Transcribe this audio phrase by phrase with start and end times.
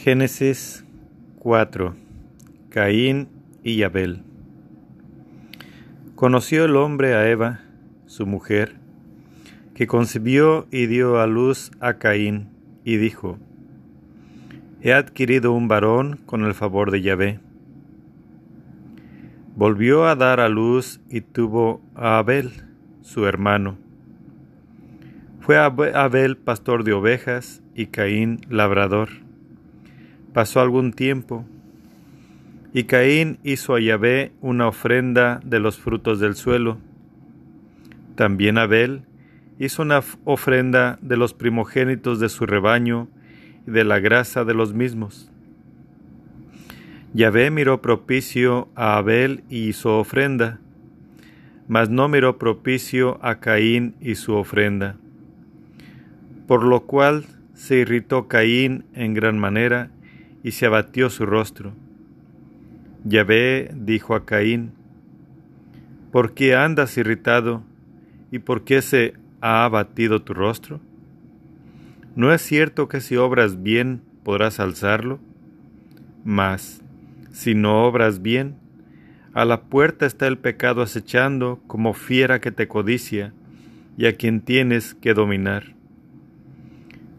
[0.00, 0.84] Génesis
[1.40, 1.96] 4
[2.70, 3.26] Caín
[3.64, 4.22] y Abel
[6.14, 7.62] Conoció el hombre a Eva,
[8.06, 8.76] su mujer,
[9.74, 12.48] que concibió y dio a luz a Caín,
[12.84, 13.38] y dijo,
[14.82, 17.40] He adquirido un varón con el favor de Yahvé.
[19.56, 22.52] Volvió a dar a luz y tuvo a Abel,
[23.02, 23.76] su hermano.
[25.40, 29.27] Fue Abel pastor de ovejas y Caín labrador.
[30.32, 31.44] Pasó algún tiempo,
[32.72, 36.78] y Caín hizo a Yahvé una ofrenda de los frutos del suelo.
[38.14, 39.02] También Abel
[39.58, 43.08] hizo una ofrenda de los primogénitos de su rebaño
[43.66, 45.30] y de la grasa de los mismos.
[47.14, 50.60] Yahvé miró propicio a Abel y su ofrenda,
[51.66, 54.96] mas no miró propicio a Caín y su ofrenda.
[56.46, 57.24] Por lo cual
[57.54, 59.90] se irritó Caín en gran manera
[60.48, 61.74] y se abatió su rostro.
[63.04, 64.72] Yahvé dijo a Caín,
[66.10, 67.62] ¿por qué andas irritado
[68.30, 70.80] y por qué se ha abatido tu rostro?
[72.16, 75.20] ¿No es cierto que si obras bien podrás alzarlo?
[76.24, 76.80] Mas,
[77.30, 78.54] si no obras bien,
[79.34, 83.34] a la puerta está el pecado acechando como fiera que te codicia
[83.98, 85.74] y a quien tienes que dominar.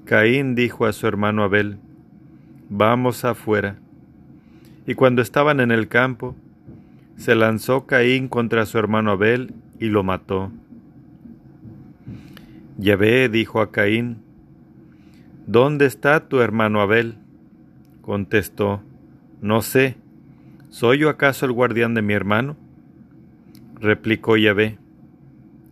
[0.05, 1.77] Caín dijo a su hermano Abel,
[2.69, 3.77] Vamos afuera.
[4.85, 6.35] Y cuando estaban en el campo,
[7.17, 10.51] se lanzó Caín contra su hermano Abel y lo mató.
[12.77, 14.17] Yahvé dijo a Caín,
[15.47, 17.15] ¿Dónde está tu hermano Abel?
[18.01, 18.81] Contestó,
[19.41, 19.97] No sé,
[20.69, 22.55] ¿soy yo acaso el guardián de mi hermano?
[23.81, 24.77] Replicó Yahvé,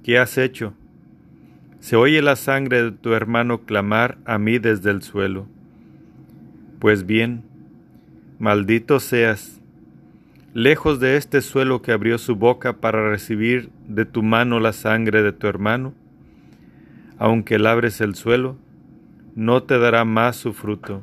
[0.03, 0.73] ¿qué has hecho?
[1.79, 5.47] Se oye la sangre de tu hermano clamar a mí desde el suelo.
[6.79, 7.41] Pues bien,
[8.37, 9.59] maldito seas,
[10.53, 15.23] lejos de este suelo que abrió su boca para recibir de tu mano la sangre
[15.23, 15.95] de tu hermano,
[17.17, 18.57] aunque labres el suelo,
[19.35, 21.01] no te dará más su fruto.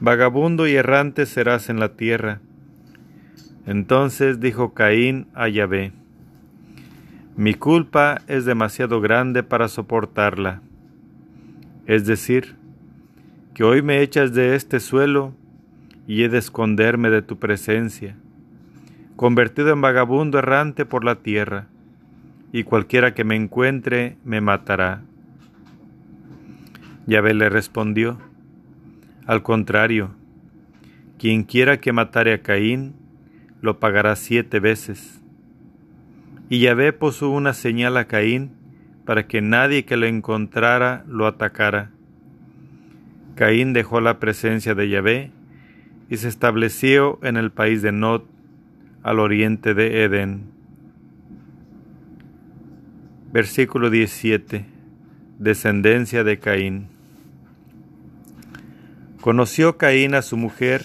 [0.00, 2.40] Vagabundo y errante serás en la tierra.
[3.64, 5.92] Entonces dijo Caín a Yahvé,
[7.36, 10.62] mi culpa es demasiado grande para soportarla.
[11.86, 12.56] Es decir,
[13.54, 15.34] que hoy me echas de este suelo
[16.06, 18.16] y he de esconderme de tu presencia,
[19.16, 21.68] convertido en vagabundo errante por la tierra,
[22.52, 25.02] y cualquiera que me encuentre me matará.
[27.06, 28.18] Yahvé le respondió,
[29.26, 30.10] al contrario,
[31.18, 32.94] quien quiera que matare a Caín,
[33.60, 35.20] lo pagará siete veces.
[36.48, 38.50] Y Yahvé puso una señal a Caín
[39.04, 41.90] para que nadie que lo encontrara lo atacara.
[43.34, 45.30] Caín dejó la presencia de Yahvé
[46.08, 48.22] y se estableció en el país de Nod,
[49.02, 50.44] al oriente de Edén.
[53.32, 54.64] Versículo 17.
[55.38, 56.86] Descendencia de Caín.
[59.20, 60.84] Conoció Caín a su mujer,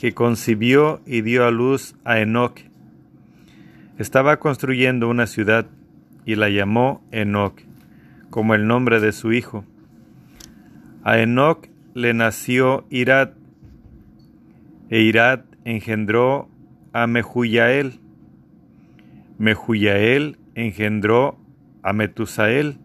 [0.00, 2.60] que concibió y dio a luz a Enoch,
[3.98, 5.66] estaba construyendo una ciudad
[6.26, 7.58] y la llamó Enoch,
[8.28, 9.64] como el nombre de su hijo.
[11.06, 13.34] A Enoch le nació Irad,
[14.90, 16.48] e Irad engendró
[16.92, 18.00] a Mehuyael.
[19.38, 21.38] Mehuyael engendró
[21.84, 22.78] a Metusael,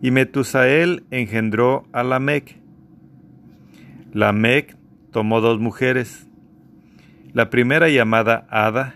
[0.00, 2.60] y Metusael engendró a Lamec.
[4.12, 4.76] Lamec
[5.10, 6.28] tomó dos mujeres,
[7.32, 8.94] la primera llamada Ada,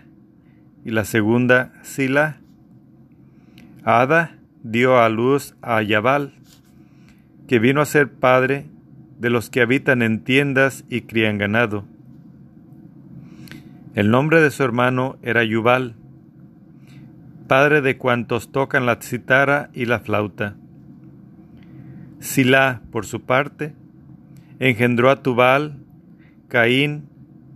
[0.85, 2.39] y la segunda Sila.
[3.83, 6.31] Ada dio a luz a Yabal,
[7.47, 8.65] que vino a ser padre
[9.19, 11.85] de los que habitan en tiendas y crían ganado.
[13.95, 15.95] El nombre de su hermano era Yubal,
[17.47, 20.55] padre de cuantos tocan la citara y la flauta.
[22.19, 23.73] Sila, por su parte,
[24.59, 25.77] engendró a Tubal,
[26.47, 27.09] Caín,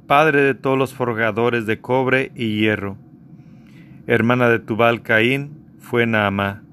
[0.07, 2.97] padre de todos los forjadores de cobre y hierro
[4.07, 6.63] hermana de Tubal Caín, fue Naamá.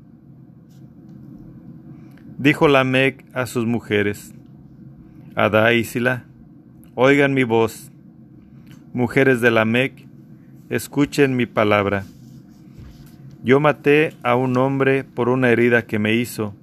[2.38, 4.32] Dijo Lamec a sus mujeres,
[5.35, 6.23] Adá y Sila,
[6.94, 7.90] oigan mi voz.
[8.93, 10.06] Mujeres de Lamec,
[10.70, 12.05] escuchen mi palabra.
[13.43, 16.55] Yo maté a un hombre por una herida que me hizo,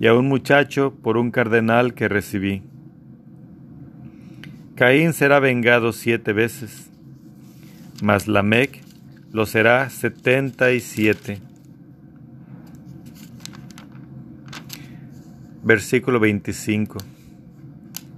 [0.00, 2.64] y a un muchacho por un cardenal que recibí.
[4.74, 6.90] Caín será vengado siete veces,
[8.02, 8.80] mas Lamec
[9.30, 11.38] lo será setenta y siete.
[15.66, 16.98] Versículo 25.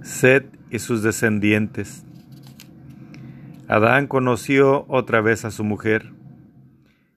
[0.01, 2.03] Set y sus descendientes.
[3.69, 6.11] Adán conoció otra vez a su mujer,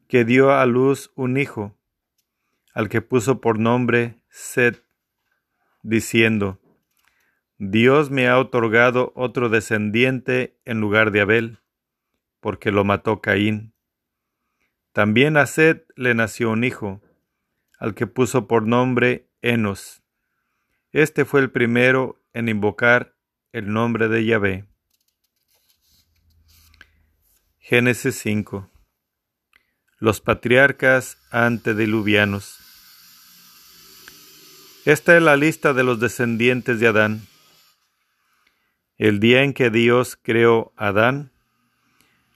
[0.06, 1.76] que dio a luz un hijo,
[2.74, 4.84] al que puso por nombre Set,
[5.82, 6.60] diciendo,
[7.58, 11.58] Dios me ha otorgado otro descendiente en lugar de Abel,
[12.38, 13.74] porque lo mató Caín.
[14.92, 17.02] También a Set le nació un hijo,
[17.80, 20.04] al que puso por nombre Enos.
[20.92, 23.14] Este fue el primero en invocar
[23.52, 24.64] el nombre de Yahvé.
[27.60, 28.69] Génesis 5
[30.00, 32.58] Los patriarcas antediluvianos
[34.84, 37.20] Esta es la lista de los descendientes de Adán.
[38.98, 41.31] El día en que Dios creó a Adán,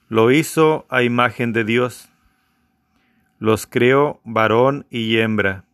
[0.08, 2.08] lo hizo a imagen de Dios.
[3.40, 5.64] Los creó varón y hembra.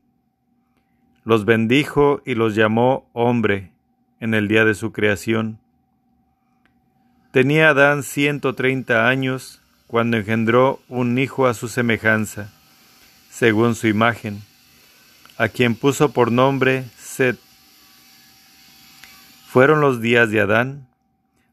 [1.25, 3.72] Los bendijo y los llamó hombre
[4.20, 5.58] en el día de su creación.
[7.32, 12.52] Tenía Adán ciento treinta años cuando engendró un hijo a su semejanza,
[13.31, 14.43] según su imagen,
[15.37, 17.38] a quien puso por nombre Set.
[19.49, 20.88] Fueron los días de Adán,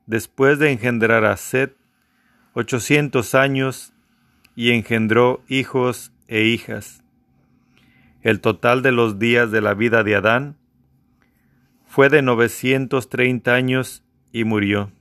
[0.05, 1.75] después de engendrar a Set,
[2.53, 3.91] ochocientos años,
[4.55, 7.03] y engendró hijos e hijas.
[8.27, 10.57] El total de los días de la vida de Adán
[11.85, 14.03] fue de novecientos treinta años
[14.33, 14.91] y murió.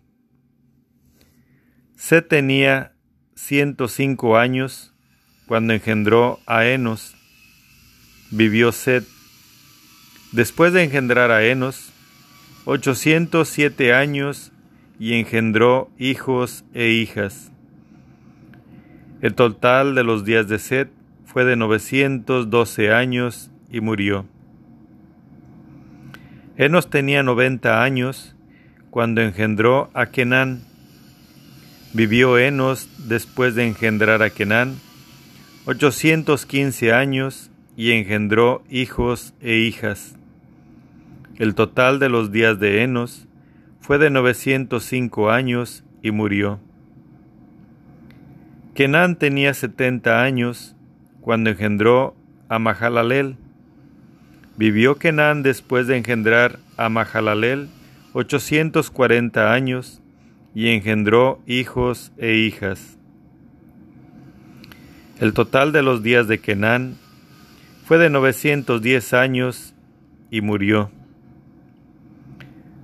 [1.97, 2.93] Set tenía
[3.35, 4.95] ciento cinco años
[5.49, 7.17] cuando engendró a Enos.
[8.31, 9.05] Vivió Set.
[10.31, 11.93] Después de engendrar a Enos,
[12.65, 14.53] ochocientos siete años
[15.01, 17.51] y engendró hijos e hijas.
[19.21, 20.96] El total de los días de Set
[21.37, 24.25] fue de novecientos doce años y murió.
[26.57, 28.35] Enos tenía noventa años
[28.89, 30.63] cuando engendró a Kenán
[31.93, 34.77] Vivió Enos después de engendrar a Kenán
[35.67, 40.17] 815 años y engendró hijos e hijas.
[41.37, 43.29] El total de los días de Enos
[43.83, 46.61] fue de 905 años y murió.
[48.73, 50.76] Kenán tenía 70 años
[51.27, 52.15] cuando engendró
[52.49, 53.35] a Mahalalel.
[54.57, 57.69] Vivió Kenán después de engendrar a Mahalalel
[58.13, 60.01] 840 años
[60.55, 62.97] y engendró hijos e hijas.
[65.19, 66.95] El total de los días de Kenán
[67.87, 69.75] fue de 910 años
[70.31, 70.93] y murió.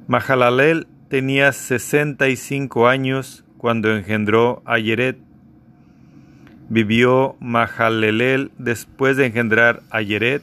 [0.09, 5.32] Mahalalel tenía 65 años cuando engendró a Yeret.
[6.73, 10.43] Vivió Mahalalel después de engendrar a Yeret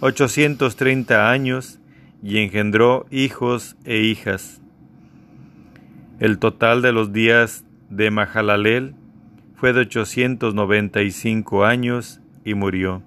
[0.00, 1.78] 830 años
[2.22, 4.60] y engendró hijos e hijas.
[6.18, 8.94] El total de los días de Mahalalel
[9.54, 13.02] fue de 895 años y murió.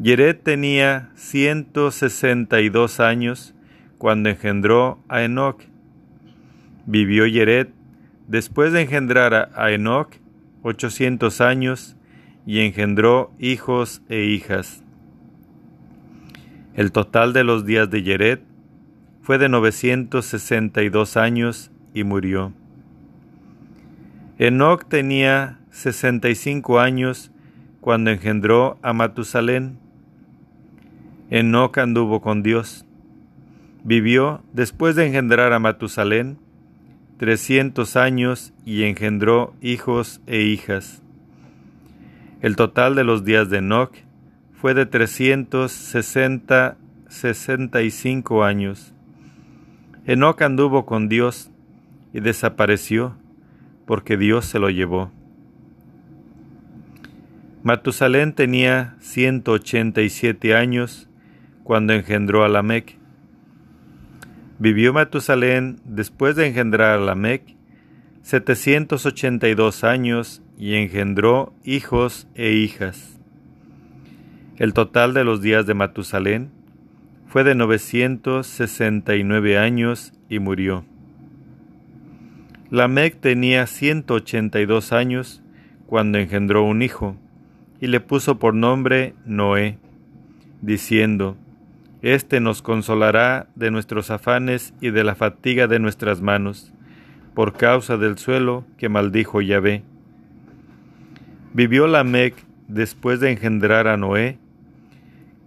[0.00, 3.54] Yeret tenía 162 años
[3.96, 5.62] cuando engendró a Enoch.
[6.84, 7.70] Vivió Yeret
[8.26, 10.16] después de engendrar a Enoch
[10.62, 11.96] 800 años
[12.46, 14.82] y engendró hijos e hijas.
[16.74, 18.42] El total de los días de Yeret
[19.22, 22.52] fue de 962 años y murió.
[24.38, 27.30] Enoc tenía 65 años
[27.80, 29.78] cuando engendró a Matusalén.
[31.30, 32.86] Enoc anduvo con Dios.
[33.84, 36.38] Vivió después de engendrar a Matusalén
[37.18, 41.02] 300 años y engendró hijos e hijas.
[42.40, 43.94] El total de los días de Enoc
[44.52, 46.76] fue de 360
[47.08, 48.92] 65 años.
[50.04, 51.50] Enoc anduvo con Dios
[52.12, 53.16] y desapareció
[53.86, 55.10] porque Dios se lo llevó.
[57.62, 61.08] Matusalén tenía 187 años
[61.64, 62.97] cuando engendró a Lamec.
[64.58, 67.54] Vivió Matusalén después de engendrar a Lamec
[68.22, 73.20] 782 años y engendró hijos e hijas.
[74.56, 76.50] El total de los días de Matusalén
[77.28, 80.84] fue de 969 años y murió.
[82.70, 85.42] Lamec tenía 182 años
[85.86, 87.16] cuando engendró un hijo,
[87.80, 89.78] y le puso por nombre Noé,
[90.60, 91.38] diciendo,
[92.02, 96.72] Este nos consolará de nuestros afanes y de la fatiga de nuestras manos,
[97.34, 99.82] por causa del suelo que maldijo Yahvé.
[101.54, 102.34] Vivió Lamec
[102.68, 104.38] después de engendrar a Noé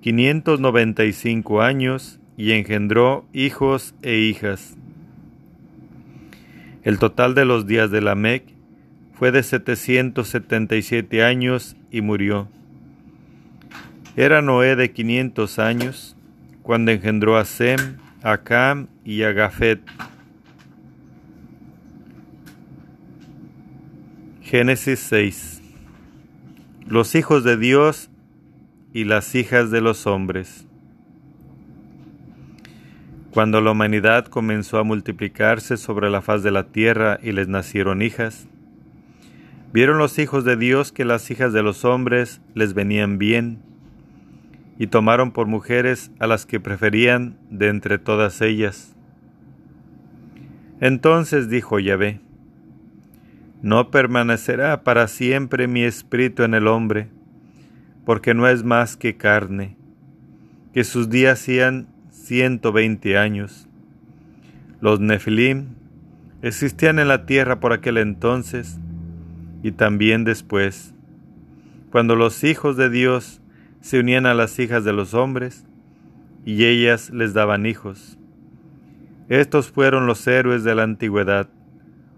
[0.02, 4.76] 595 años y engendró hijos e hijas.
[6.84, 8.44] El total de los días de Lamec
[9.14, 12.50] fue de 777 años y murió.
[14.18, 16.18] Era Noé de 500 años
[16.64, 19.82] cuando engendró a Sem, a Cam y a Gafet.
[24.42, 25.62] Génesis 6
[26.86, 28.10] Los hijos de Dios
[28.94, 30.68] y las hijas de los hombres.
[33.32, 38.02] Cuando la humanidad comenzó a multiplicarse sobre la faz de la tierra y les nacieron
[38.02, 38.46] hijas,
[39.72, 43.71] vieron los hijos de Dios que las hijas de los hombres les venían bien,
[44.82, 48.96] y tomaron por mujeres a las que preferían de entre todas ellas.
[50.80, 52.20] Entonces dijo Yahvé,
[53.62, 57.10] No permanecerá para siempre mi espíritu en el hombre,
[58.06, 59.78] porque no es más que carne,
[60.74, 63.68] que sus días sean ciento veinte años.
[64.80, 65.76] Los Nefilim
[66.42, 68.80] existían en la tierra por aquel entonces
[69.62, 70.96] y también después,
[71.92, 73.41] cuando los hijos de Dios
[73.82, 75.66] se unían a las hijas de los hombres
[76.46, 78.18] y ellas les daban hijos.
[79.30, 81.50] Estos fueron los héroes de la antigüedad,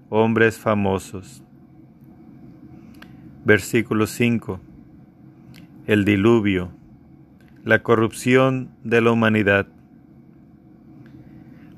[0.10, 1.44] hombres famosos.
[3.46, 4.60] Versículo 5
[5.86, 6.72] el diluvio,
[7.66, 9.68] la corrupción de la humanidad.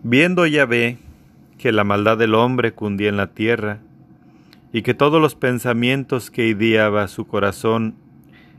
[0.03, 0.99] Viendo Yahvé
[1.57, 3.79] que la maldad del hombre cundía en la tierra,
[4.71, 7.95] y que todos los pensamientos que ideaba su corazón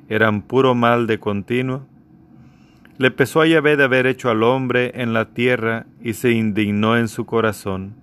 [0.08, 1.86] eran puro mal de continuo,
[2.98, 6.96] le pesó a Yahvé de haber hecho al hombre en la tierra y se indignó
[6.96, 7.94] en su corazón.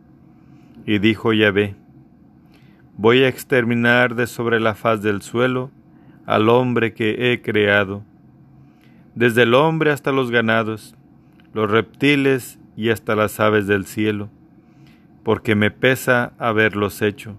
[0.86, 1.75] Y dijo Yahvé,
[2.95, 5.72] Voy a exterminar de sobre la faz del suelo
[6.27, 8.03] al hombre que he creado,
[9.15, 10.95] desde el hombre hasta los ganados,
[11.53, 14.29] los reptiles y hasta las aves del cielo,
[15.24, 17.36] porque me pesa haberlos hecho.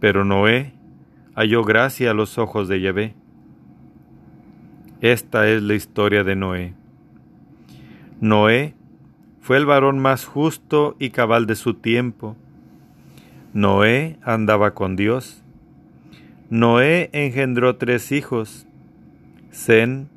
[0.00, 0.72] Pero Noé
[1.34, 3.14] halló gracia a los ojos de Yahvé.
[5.00, 6.74] Esta es la historia de Noé.
[8.20, 8.74] Noé
[9.40, 12.36] fue el varón más justo y cabal de su tiempo.
[13.52, 15.42] Noé andaba con Dios
[16.52, 18.66] Noé engendró tres hijos,
[19.54, 20.10] Zen,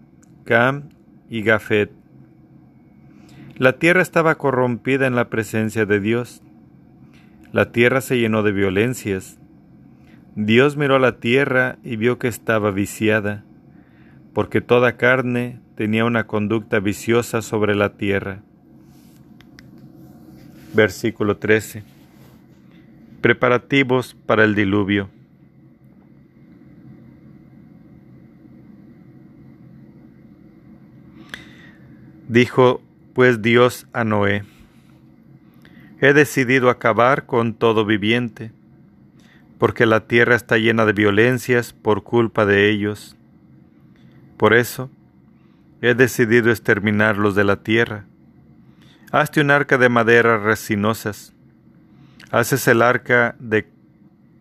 [0.44, 0.90] Cam
[1.30, 1.94] y Gafet.
[3.56, 6.42] La tierra estaba corrompida en la presencia de Dios.
[7.54, 9.40] La tierra se llenó de violencias.
[10.36, 13.46] Dios miró la tierra y vio que estaba viciada,
[14.34, 18.42] porque toda carne tenía una conducta viciosa sobre la tierra.
[20.74, 21.84] Versículo 13.
[23.22, 25.10] Preparativos para el diluvio.
[32.28, 32.82] Dijo
[33.14, 34.44] pues Dios a Noé,
[36.02, 38.52] He decidido acabar con todo viviente,
[39.58, 43.16] porque la tierra está llena de violencias por culpa de ellos.
[44.38, 44.90] Por eso,
[45.82, 48.06] he decidido exterminarlos de la tierra.
[49.12, 51.34] Hazte un arca de maderas resinosas.
[52.32, 53.68] Haces el arca de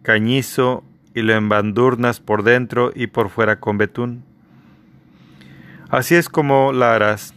[0.02, 4.24] cañizo y lo embandurnas por dentro y por fuera con betún.
[5.90, 7.34] Así es como la harás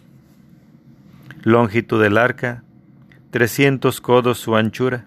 [1.44, 2.64] Longitud del arca,
[3.30, 5.06] trescientos codos su anchura,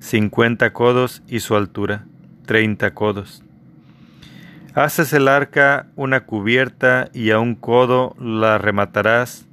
[0.00, 2.04] cincuenta codos y su altura,
[2.46, 3.42] treinta codos.
[4.74, 9.46] Haces el arca una cubierta y a un codo la rematarás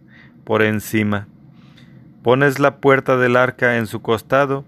[0.43, 1.27] por encima.
[2.23, 4.65] Pones la puerta del arca en su costado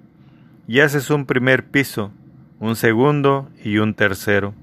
[0.67, 2.11] y haces un primer piso,
[2.59, 4.53] un segundo y un tercero.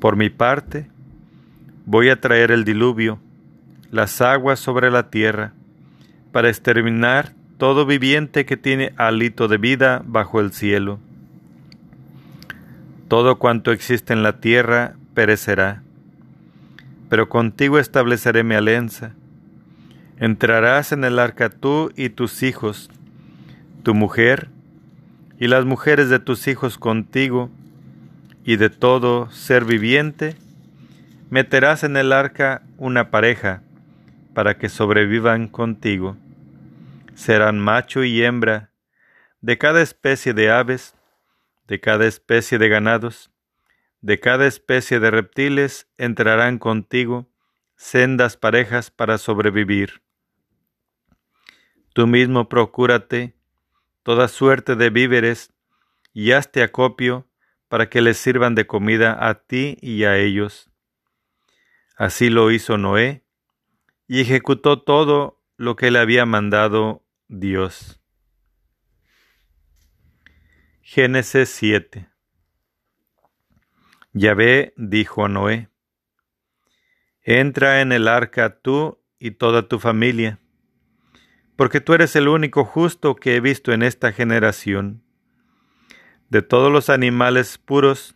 [0.00, 0.88] Por mi parte,
[1.84, 3.20] voy a traer el diluvio
[3.90, 5.52] las aguas sobre la tierra,
[6.32, 10.98] para exterminar todo viviente que tiene alito de vida bajo el cielo.
[13.08, 15.82] Todo cuanto existe en la tierra perecerá,
[17.08, 19.12] pero contigo estableceré mi alianza.
[20.18, 22.90] Entrarás en el arca tú y tus hijos,
[23.82, 24.48] tu mujer
[25.38, 27.50] y las mujeres de tus hijos contigo,
[28.44, 30.36] y de todo ser viviente,
[31.30, 33.60] meterás en el arca una pareja,
[34.34, 36.16] para que sobrevivan contigo.
[37.16, 38.70] Serán macho y hembra
[39.40, 40.94] de cada especie de aves,
[41.66, 43.30] de cada especie de ganados,
[44.02, 47.26] de cada especie de reptiles entrarán contigo
[47.74, 50.02] sendas parejas para sobrevivir.
[51.94, 53.34] Tú mismo procúrate
[54.02, 55.54] toda suerte de víveres
[56.12, 57.26] y hazte acopio
[57.68, 60.70] para que les sirvan de comida a ti y a ellos.
[61.96, 63.24] Así lo hizo Noé,
[64.06, 68.00] y ejecutó todo lo que le había mandado Dios.
[70.80, 72.08] Génesis 7
[74.12, 75.68] Yahvé dijo a Noé,
[77.22, 80.38] Entra en el arca tú y toda tu familia,
[81.56, 85.02] porque tú eres el único justo que he visto en esta generación.
[86.28, 88.14] De todos los animales puros,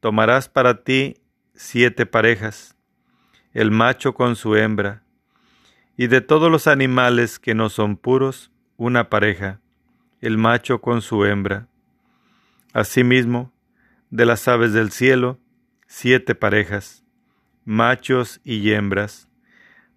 [0.00, 1.22] tomarás para ti
[1.54, 2.76] siete parejas,
[3.52, 5.01] el macho con su hembra,
[5.96, 9.60] y de todos los animales que no son puros, una pareja,
[10.20, 11.68] el macho con su hembra.
[12.72, 13.52] Asimismo,
[14.10, 15.38] de las aves del cielo,
[15.86, 17.04] siete parejas,
[17.64, 19.28] machos y hembras,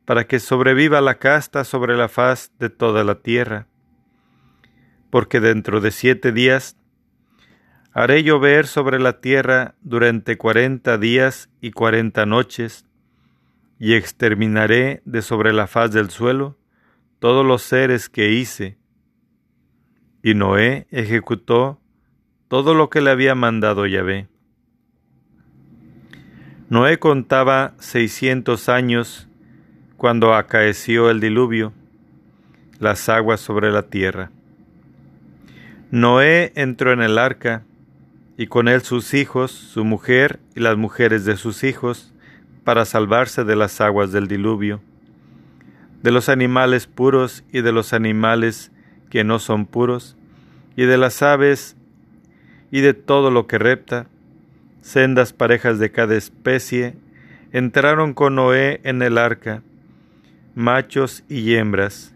[0.05, 3.67] para que sobreviva la casta sobre la faz de toda la tierra.
[5.09, 6.77] Porque dentro de siete días
[7.93, 12.84] haré llover sobre la tierra durante cuarenta días y cuarenta noches,
[13.79, 16.57] y exterminaré de sobre la faz del suelo
[17.19, 18.77] todos los seres que hice.
[20.23, 21.79] Y Noé ejecutó
[22.47, 24.27] todo lo que le había mandado Yahvé.
[26.69, 29.27] Noé contaba seiscientos años
[29.97, 31.73] cuando acaeció el diluvio,
[32.79, 34.31] las aguas sobre la tierra.
[35.91, 37.63] Noé entró en el arca,
[38.37, 42.13] y con él sus hijos, su mujer y las mujeres de sus hijos,
[42.65, 44.81] para salvarse de las aguas del diluvio,
[46.01, 48.71] de los animales puros y de los animales
[49.09, 50.17] que no son puros,
[50.75, 51.77] y de las aves
[52.71, 54.07] y de todo lo que repta,
[54.81, 56.95] sendas parejas de cada especie,
[57.53, 59.61] entraron con Noé en el arca,
[60.55, 62.13] machos y hembras,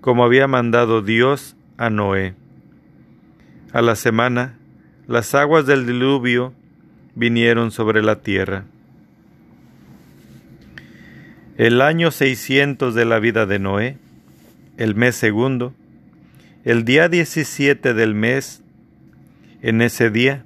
[0.00, 2.34] como había mandado Dios a Noé.
[3.72, 4.58] A la semana,
[5.06, 6.52] las aguas del diluvio
[7.14, 8.64] vinieron sobre la tierra.
[11.58, 13.98] El año seiscientos de la vida de Noé,
[14.76, 15.74] el mes segundo,
[16.64, 18.62] el día diecisiete del mes,
[19.60, 20.44] en ese día,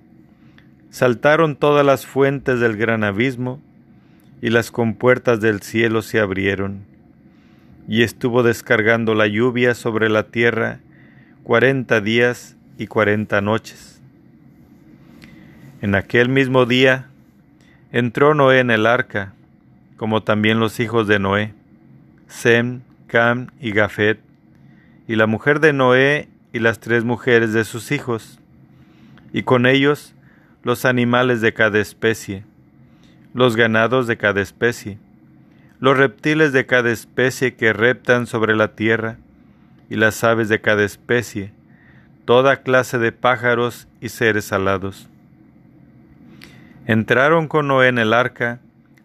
[0.89, 3.61] Saltaron todas las fuentes del gran abismo,
[4.41, 6.81] y las compuertas del cielo se abrieron,
[7.87, 10.81] y estuvo descargando la lluvia sobre la tierra
[11.43, 14.01] cuarenta días y cuarenta noches.
[15.83, 17.09] En aquel mismo día
[17.91, 19.35] entró Noé en el arca,
[19.97, 21.55] como también los hijos de Noé,
[22.27, 24.21] Sem, Cam y Gafet,
[25.07, 28.39] y la mujer de Noé y las tres mujeres de sus hijos,
[29.33, 30.15] y con ellos
[30.63, 32.45] los animales de cada especie,
[33.35, 34.99] los ganados de cada especie,
[35.81, 39.19] los reptiles de cada especie que reptan sobre la tierra,
[39.93, 41.53] y las aves de cada especie,
[42.25, 45.07] toda clase de pájaros y seres alados.
[46.87, 48.61] Entraron con Noé en el arca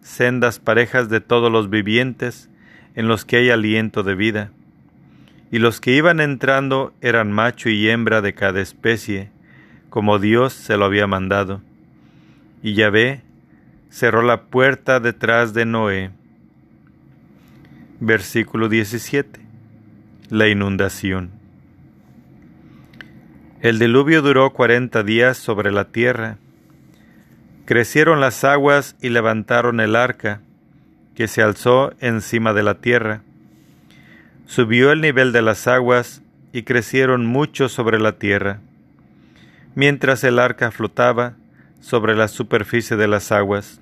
[0.08, 2.48] sendas parejas de todos los vivientes
[2.94, 4.50] en los que hay aliento de vida,
[5.52, 9.30] y los que iban entrando eran macho y hembra de cada especie,
[9.90, 11.60] como Dios se lo había mandado.
[12.62, 13.22] Y Yahvé
[13.90, 16.10] cerró la puerta detrás de Noé.
[18.00, 19.40] Versículo 17.
[20.30, 21.30] La inundación.
[23.60, 26.38] El diluvio duró cuarenta días sobre la tierra.
[27.68, 30.40] Crecieron las aguas y levantaron el arca,
[31.14, 33.20] que se alzó encima de la tierra.
[34.46, 36.22] Subió el nivel de las aguas
[36.54, 38.60] y crecieron mucho sobre la tierra
[39.78, 41.34] mientras el arca flotaba
[41.80, 43.80] sobre la superficie de las aguas.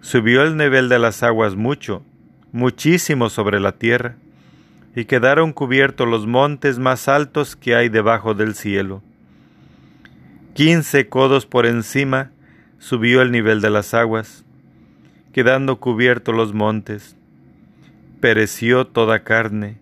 [0.00, 2.04] Subió el nivel de las aguas mucho,
[2.52, 4.14] muchísimo sobre la tierra,
[4.94, 9.02] y quedaron cubiertos los montes más altos que hay debajo del cielo.
[10.54, 12.30] Quince codos por encima
[12.78, 14.44] subió el nivel de las aguas,
[15.32, 17.16] quedando cubiertos los montes.
[18.20, 19.78] Pereció toda carne,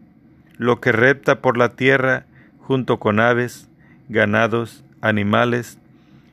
[0.58, 2.26] lo que repta por la tierra
[2.58, 3.68] junto con aves,
[4.08, 5.78] ganados animales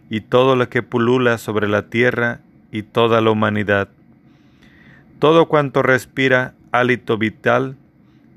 [0.10, 2.40] y todo lo que pulula sobre la tierra
[2.72, 3.90] y toda la humanidad.
[5.20, 7.76] Todo cuanto respira hálito vital,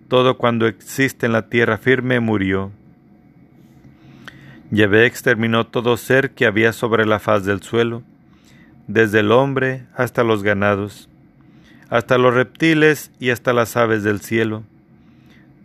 [0.08, 2.72] todo cuando existe en la tierra firme murió.
[4.70, 8.02] Yahvé exterminó todo ser que había sobre la faz del suelo,
[8.86, 11.08] desde el hombre hasta los ganados,
[11.88, 14.62] hasta los reptiles y hasta las aves del cielo.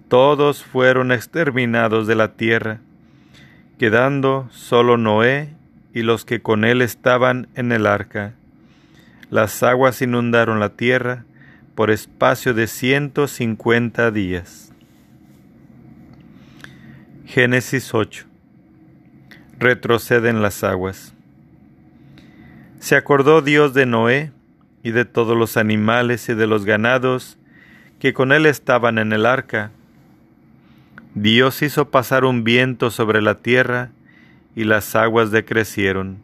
[0.08, 2.80] Todos fueron exterminados de la tierra,
[3.78, 5.50] quedando solo Noé
[5.94, 8.34] y los que con él estaban en el arca.
[9.30, 11.26] Las aguas inundaron la tierra
[11.76, 14.74] por espacio de ciento cincuenta días.
[17.26, 18.26] Génesis 8.
[19.60, 21.14] Retroceden las aguas.
[22.80, 24.32] Se acordó Dios de Noé
[24.84, 27.38] y de todos los animales y de los ganados
[28.00, 29.72] que con él estaban en el arca.
[31.14, 33.90] Dios hizo pasar un viento sobre la tierra
[34.56, 36.20] y las aguas decrecieron.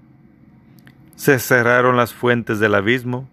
[1.17, 3.27] Se cerraron las fuentes del abismo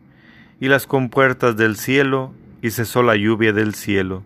[0.60, 4.24] y las compuertas del cielo y cesó la lluvia del cielo.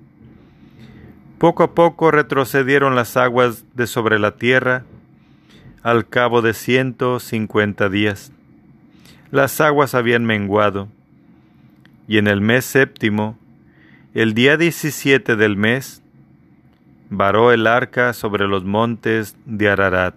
[1.38, 4.84] Poco a poco retrocedieron las aguas de sobre la tierra
[5.82, 8.32] al cabo de ciento cincuenta días.
[9.30, 10.88] Las aguas habían menguado,
[12.06, 13.36] y en el mes séptimo,
[14.14, 16.02] el día diecisiete del mes,
[17.10, 20.14] varó el arca sobre los montes de Ararat.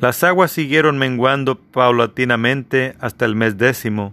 [0.00, 4.12] Las aguas siguieron menguando paulatinamente hasta el mes décimo,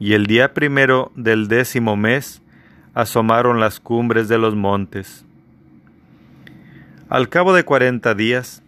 [0.00, 2.40] y el día primero del décimo mes
[2.94, 5.26] asomaron las cumbres de los montes.
[7.10, 8.62] Al cabo de cuarenta días,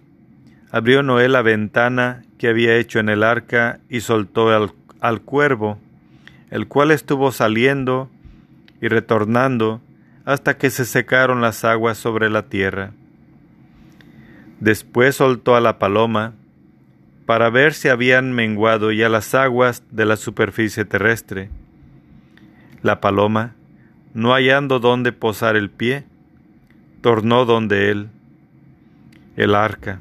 [0.73, 5.79] abrió Noé la ventana que había hecho en el arca y soltó al, al cuervo,
[6.51, 8.11] el cual estuvo saliendo
[8.81, 9.81] y retornando
[10.25, 12.93] hasta que se secaron las aguas sobre la tierra.
[14.61, 16.35] Después soltó a la paloma
[17.27, 21.51] para ver si habían menguado ya las aguas de la superficie terrestre.
[22.83, 23.55] La paloma,
[24.15, 26.05] no hallando dónde posar el pie,
[27.01, 28.09] tornó donde él,
[29.37, 30.01] el arca,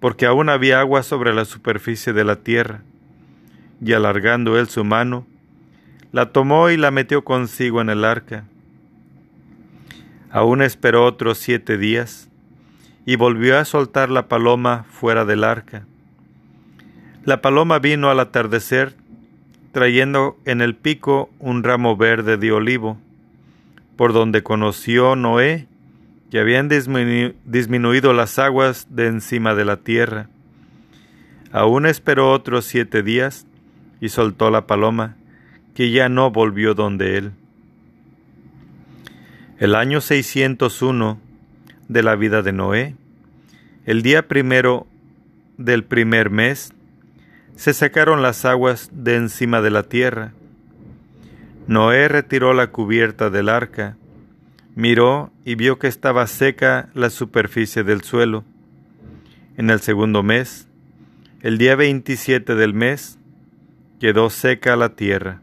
[0.00, 2.82] porque aún había agua sobre la superficie de la tierra,
[3.84, 5.26] y alargando él su mano,
[6.12, 8.44] la tomó y la metió consigo en el arca.
[10.30, 12.28] Aún esperó otros siete días,
[13.06, 15.86] y volvió a soltar la paloma fuera del arca.
[17.24, 18.94] La paloma vino al atardecer,
[19.72, 22.98] trayendo en el pico un ramo verde de olivo,
[23.96, 25.67] por donde conoció Noé
[26.30, 30.28] que habían disminuido las aguas de encima de la tierra.
[31.52, 33.46] Aún esperó otros siete días
[34.00, 35.16] y soltó la paloma,
[35.74, 37.32] que ya no volvió donde él.
[39.58, 41.20] El año 601
[41.88, 42.94] de la vida de Noé,
[43.86, 44.86] el día primero
[45.56, 46.74] del primer mes,
[47.56, 50.32] se sacaron las aguas de encima de la tierra,
[51.68, 53.98] Noé retiró la cubierta del arca,
[54.78, 58.44] miró y vio que estaba seca la superficie del suelo.
[59.56, 60.68] En el segundo mes,
[61.40, 63.18] el día 27 del mes,
[63.98, 65.42] quedó seca la tierra.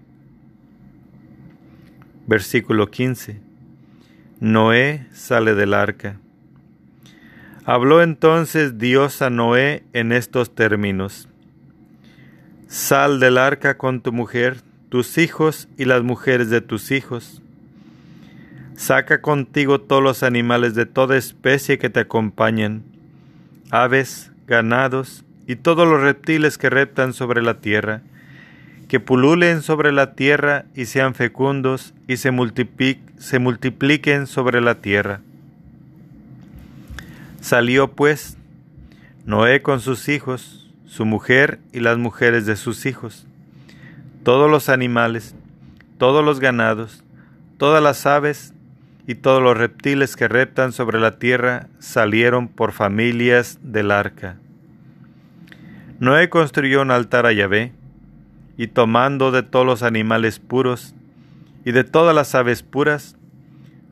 [2.27, 3.41] Versículo 15.
[4.39, 6.17] Noé sale del arca.
[7.65, 11.27] Habló entonces Dios a Noé en estos términos.
[12.67, 17.41] Sal del arca con tu mujer, tus hijos y las mujeres de tus hijos.
[18.75, 22.83] Saca contigo todos los animales de toda especie que te acompañen,
[23.71, 28.01] aves, ganados y todos los reptiles que reptan sobre la tierra,
[28.87, 32.31] que pululen sobre la tierra y sean fecundos y se,
[33.17, 35.21] se multipliquen sobre la tierra.
[37.41, 38.37] Salió pues
[39.25, 43.25] Noé con sus hijos, su mujer y las mujeres de sus hijos
[44.25, 45.35] todos los animales,
[45.99, 47.03] todos los ganados,
[47.59, 48.54] todas las aves
[49.07, 54.37] y todos los reptiles que reptan sobre la tierra salieron por familias del arca.
[55.99, 57.71] Noé construyó un altar a Yahvé,
[58.57, 60.95] y tomando de todos los animales puros
[61.65, 63.17] y de todas las aves puras,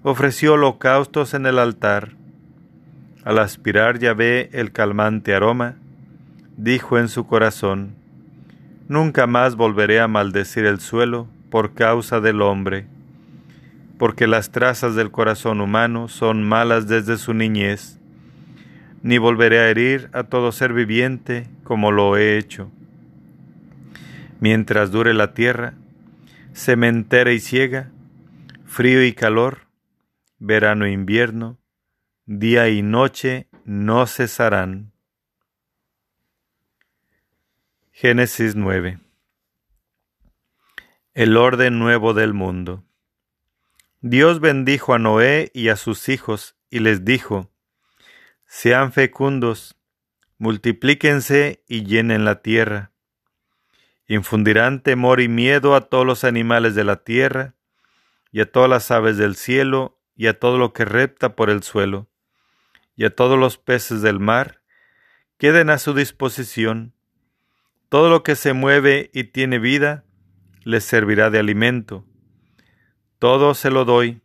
[0.04, 2.12] ofreció holocaustos en el altar.
[3.23, 5.76] Al aspirar Yahvé el calmante aroma,
[6.58, 7.95] dijo en su corazón,
[8.89, 12.86] Nunca más volveré a maldecir el suelo por causa del hombre,
[13.97, 17.99] porque las trazas del corazón humano son malas desde su niñez,
[19.01, 22.71] ni volveré a herir a todo ser viviente como lo he hecho.
[24.39, 25.75] Mientras dure la tierra,
[26.53, 27.91] sementera y ciega,
[28.65, 29.67] frío y calor,
[30.39, 31.60] verano e invierno,
[32.25, 34.91] día y noche no cesarán.
[37.91, 38.99] Génesis 9
[41.13, 42.84] El orden nuevo del mundo.
[44.06, 47.50] Dios bendijo a Noé y a sus hijos y les dijo,
[48.46, 49.78] Sean fecundos,
[50.38, 52.92] multiplíquense y llenen la tierra.
[54.06, 57.56] Infundirán temor y miedo a todos los animales de la tierra,
[58.30, 61.63] y a todas las aves del cielo, y a todo lo que repta por el
[61.63, 62.10] suelo,
[62.98, 64.60] y a todos los peces del mar,
[65.38, 66.94] queden a su disposición
[67.88, 70.04] todo lo que se mueve y tiene vida
[70.66, 72.06] les servirá de alimento.
[73.23, 74.21] Todo se lo doy.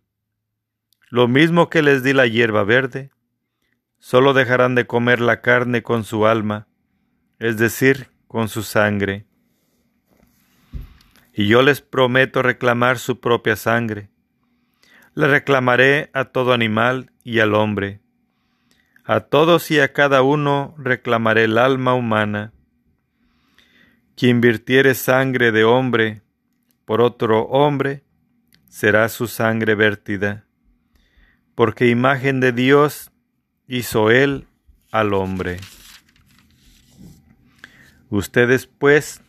[1.09, 3.13] Lo mismo que les di la hierba verde,
[4.01, 6.67] solo dejarán de comer la carne con su alma,
[7.39, 9.25] es decir, con su sangre.
[11.33, 14.11] y yo les prometo reclamar su propia sangre.
[15.15, 18.01] Le reclamaré a todo animal y al hombre.
[19.05, 22.53] A todos y a cada uno reclamaré el alma humana.
[24.17, 26.23] Quien virtiere sangre de hombre
[26.85, 28.03] por otro hombre,
[28.69, 30.47] será su sangre vertida,
[31.55, 33.11] porque imagen de Dios
[33.67, 34.47] hizo él
[34.91, 35.59] al hombre.
[38.11, 39.23] Ustedes, pues,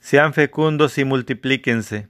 [0.00, 2.08] sean fecundos y multiplíquense,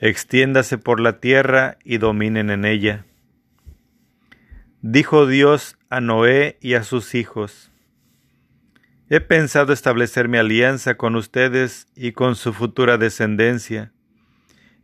[0.00, 3.06] extiéndase por la tierra y dominen en ella.
[4.82, 7.72] Dijo Dios a Noé y a sus hijos,
[9.08, 13.92] He pensado establecer mi alianza con ustedes y con su futura descendencia,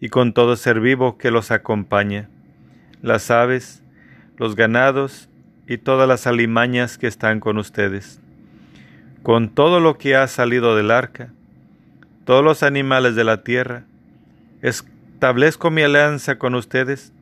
[0.02, 2.28] y con todo ser vivo que los acompaña,
[3.02, 3.84] las aves,
[4.36, 5.28] los ganados
[5.68, 8.20] y todas las alimañas que están con ustedes,
[9.22, 11.32] con todo lo que ha salido del arca,
[12.24, 13.84] todos los animales de la tierra.
[14.60, 17.12] Establezco mi alianza con ustedes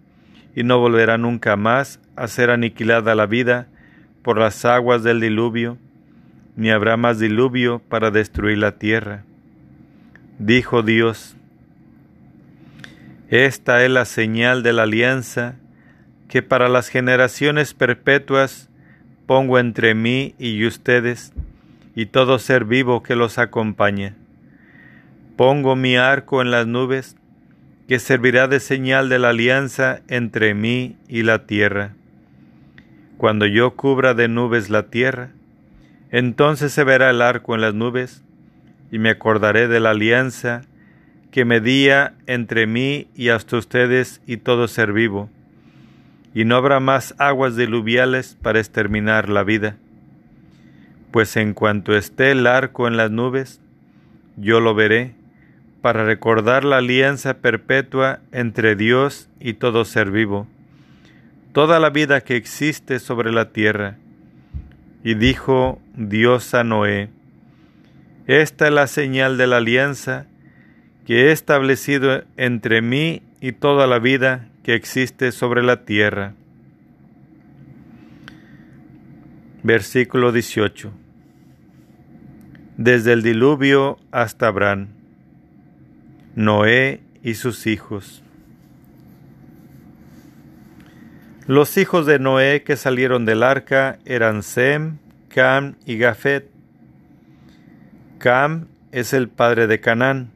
[0.57, 3.67] y no volverá nunca más a ser aniquilada la vida
[4.23, 5.77] por las aguas del diluvio,
[6.57, 9.25] ni habrá más diluvio para destruir la tierra.
[10.39, 11.37] Dijo Dios,
[13.31, 15.55] esta es la señal de la alianza
[16.29, 18.69] que para las generaciones perpetuas
[19.27, 21.33] pongo entre mí y ustedes
[21.95, 24.17] y todo ser vivo que los acompaña.
[25.37, 27.17] Pongo mi arco en las nubes,
[27.87, 31.95] que servirá de señal de la alianza entre mí y la tierra.
[33.17, 35.31] Cuando yo cubra de nubes la tierra,
[36.11, 38.25] entonces se verá el arco en las nubes,
[38.91, 40.63] y me acordaré de la alianza
[41.31, 45.31] que medía entre mí y hasta ustedes y todo ser vivo,
[46.35, 49.77] y no habrá más aguas diluviales para exterminar la vida.
[51.11, 53.61] Pues en cuanto esté el arco en las nubes,
[54.37, 55.15] yo lo veré,
[55.83, 60.47] para recordar la alianza perpetua entre Dios y todo ser vivo,
[61.53, 63.97] toda la vida que existe sobre la tierra.
[65.03, 67.09] Y dijo Dios a Noé,
[68.27, 70.27] Esta es la señal de la alianza
[71.07, 76.35] que he establecido entre mí y toda la vida que existe sobre la tierra.
[79.63, 80.93] Versículo 18.
[82.77, 85.01] Desde el diluvio hasta Abraham
[86.35, 88.23] Noé y sus hijos.
[91.47, 96.49] Los hijos de Noé que salieron del arca eran Sem, Cam y Gafet.
[98.19, 100.31] Cam es el padre de Canaán.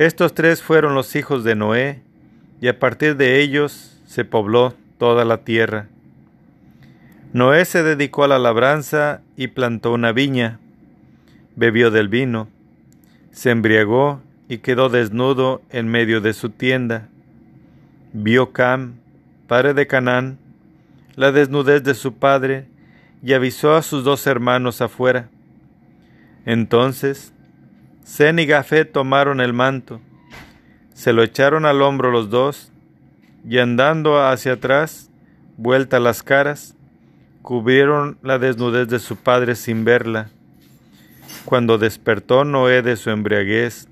[0.00, 2.00] Estos tres fueron los hijos de Noé,
[2.58, 5.88] y a partir de ellos se pobló toda la tierra.
[7.34, 10.58] Noé se dedicó a la labranza y plantó una viña,
[11.54, 12.48] bebió del vino,
[13.30, 17.08] se embriagó y quedó desnudo en medio de su tienda.
[18.14, 18.94] Vio Cam,
[19.48, 20.38] padre de Canaán,
[21.14, 22.64] la desnudez de su padre,
[23.22, 25.28] y avisó a sus dos hermanos afuera.
[26.46, 27.34] Entonces,
[28.10, 30.00] Zen y Gafet tomaron el manto,
[30.94, 32.72] se lo echaron al hombro los dos,
[33.48, 35.10] y andando hacia atrás,
[35.56, 36.74] vuelta las caras,
[37.42, 40.28] cubrieron la desnudez de su padre sin verla.
[41.44, 43.86] Cuando despertó Noé de su embriaguez,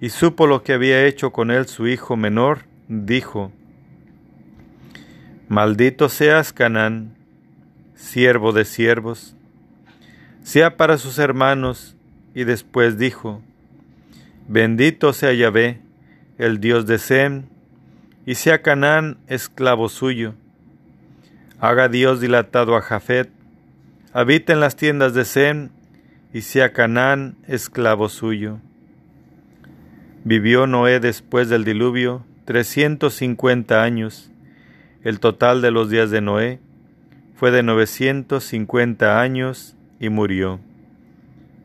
[0.00, 3.50] y supo lo que había hecho con él su hijo menor, dijo,
[5.48, 7.16] Maldito seas Canán,
[7.96, 9.34] siervo de siervos,
[10.44, 11.96] sea para sus hermanos,
[12.34, 13.42] y después dijo,
[14.48, 15.80] Bendito sea Yahvé,
[16.38, 17.44] el Dios de Sem,
[18.26, 20.34] y sea Canaán esclavo suyo.
[21.60, 23.30] Haga Dios dilatado a Jafet,
[24.12, 25.70] habita en las tiendas de Sem,
[26.32, 28.58] y sea Canaán esclavo suyo.
[30.24, 34.30] Vivió Noé después del diluvio trescientos cincuenta años.
[35.04, 36.60] El total de los días de Noé
[37.34, 40.60] fue de novecientos cincuenta años y murió.